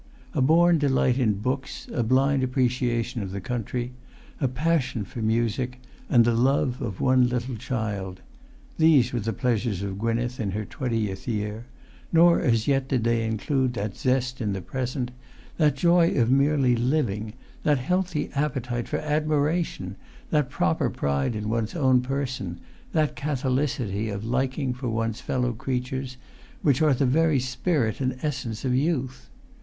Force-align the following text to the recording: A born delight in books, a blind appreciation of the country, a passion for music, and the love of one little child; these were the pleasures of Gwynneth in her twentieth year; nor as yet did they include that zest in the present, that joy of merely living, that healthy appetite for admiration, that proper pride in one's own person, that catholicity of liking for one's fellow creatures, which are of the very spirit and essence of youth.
A 0.33 0.41
born 0.41 0.79
delight 0.79 1.19
in 1.19 1.33
books, 1.33 1.87
a 1.93 2.01
blind 2.01 2.41
appreciation 2.41 3.21
of 3.21 3.29
the 3.29 3.39
country, 3.39 3.93
a 4.39 4.47
passion 4.47 5.05
for 5.05 5.21
music, 5.21 5.79
and 6.09 6.25
the 6.25 6.33
love 6.33 6.81
of 6.81 6.99
one 6.99 7.29
little 7.29 7.55
child; 7.55 8.19
these 8.79 9.13
were 9.13 9.19
the 9.19 9.31
pleasures 9.31 9.83
of 9.83 9.99
Gwynneth 9.99 10.39
in 10.39 10.49
her 10.57 10.65
twentieth 10.65 11.27
year; 11.27 11.65
nor 12.11 12.39
as 12.41 12.67
yet 12.67 12.87
did 12.87 13.03
they 13.03 13.23
include 13.23 13.73
that 13.75 13.95
zest 13.95 14.41
in 14.41 14.53
the 14.53 14.61
present, 14.63 15.11
that 15.57 15.75
joy 15.75 16.15
of 16.19 16.31
merely 16.31 16.75
living, 16.75 17.33
that 17.61 17.77
healthy 17.77 18.31
appetite 18.33 18.87
for 18.87 18.97
admiration, 18.97 19.97
that 20.31 20.49
proper 20.49 20.89
pride 20.89 21.35
in 21.35 21.47
one's 21.47 21.75
own 21.75 22.01
person, 22.01 22.59
that 22.91 23.15
catholicity 23.15 24.09
of 24.09 24.25
liking 24.25 24.73
for 24.73 24.89
one's 24.89 25.21
fellow 25.21 25.53
creatures, 25.53 26.17
which 26.63 26.81
are 26.81 26.89
of 26.89 26.97
the 26.97 27.05
very 27.05 27.39
spirit 27.39 28.01
and 28.01 28.17
essence 28.23 28.65
of 28.65 28.73
youth. 28.73 29.29